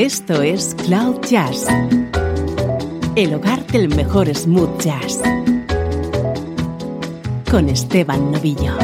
[0.00, 1.66] Esto es Cloud Jazz,
[3.16, 5.20] el hogar del mejor smooth jazz,
[7.50, 8.78] con Esteban Novillo.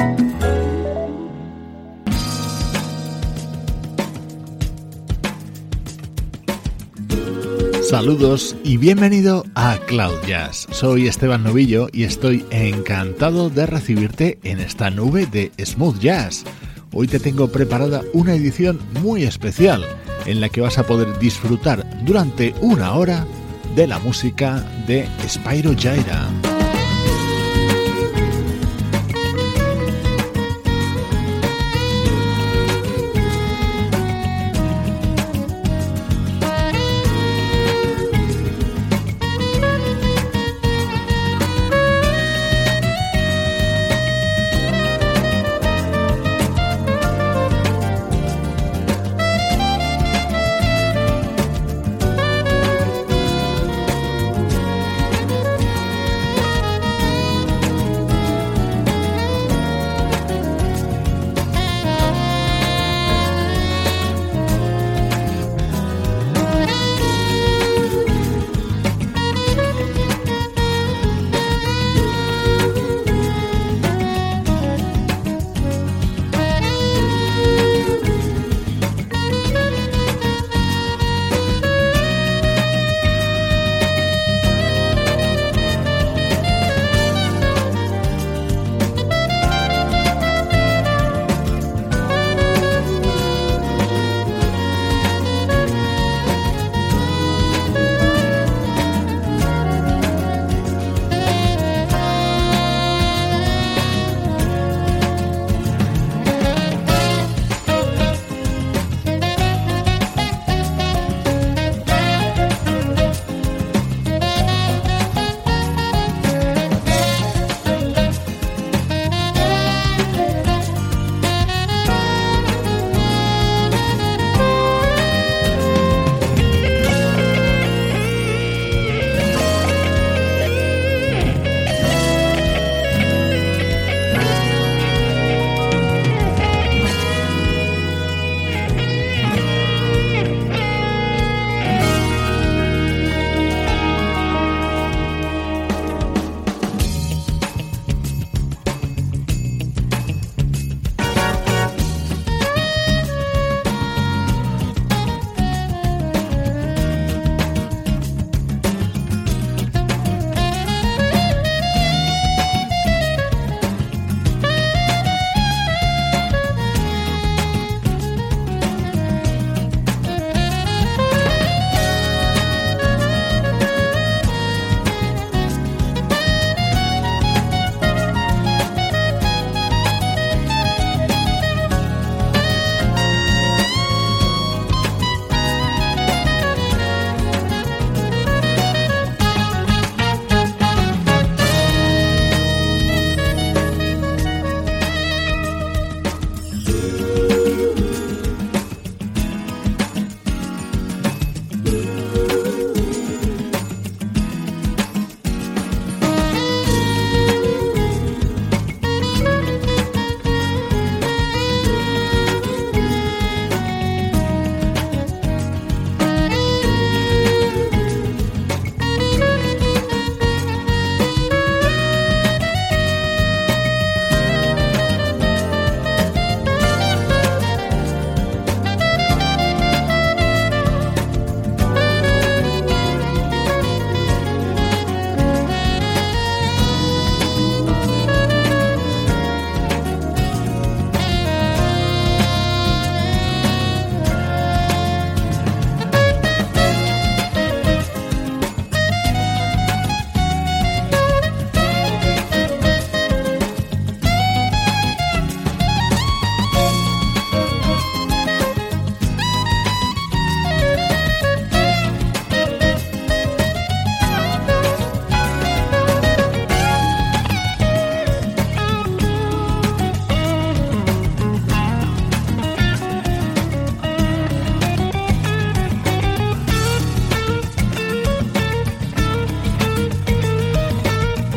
[7.89, 10.67] Saludos y bienvenido a Cloud Jazz.
[10.71, 16.45] Soy Esteban Novillo y estoy encantado de recibirte en esta nube de smooth jazz.
[16.93, 19.87] Hoy te tengo preparada una edición muy especial
[20.25, 23.27] en la que vas a poder disfrutar durante una hora
[23.75, 26.29] de la música de Spyro Jaira.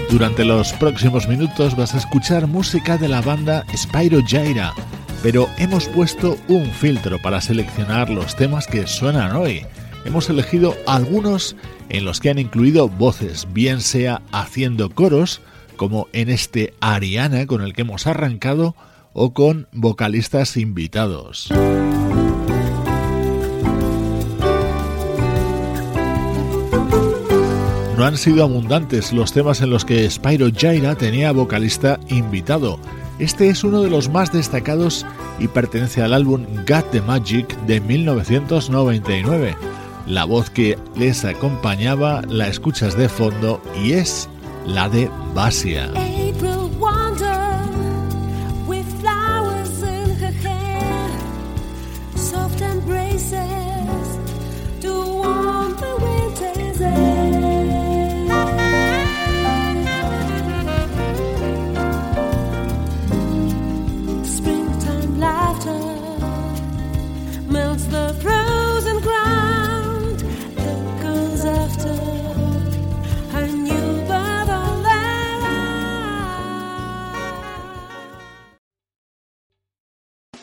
[0.09, 4.73] Durante los próximos minutos vas a escuchar música de la banda Spyro Jaira,
[5.21, 9.65] pero hemos puesto un filtro para seleccionar los temas que suenan hoy.
[10.05, 11.55] Hemos elegido algunos
[11.89, 15.41] en los que han incluido voces, bien sea haciendo coros,
[15.77, 18.75] como en este Ariana con el que hemos arrancado,
[19.13, 21.49] o con vocalistas invitados.
[27.99, 32.79] No han sido abundantes los temas en los que Spyro Jaira tenía vocalista invitado.
[33.19, 35.05] Este es uno de los más destacados
[35.37, 39.53] y pertenece al álbum Got the Magic de 1999.
[40.07, 44.29] La voz que les acompañaba la escuchas de fondo y es
[44.65, 45.91] la de Basia.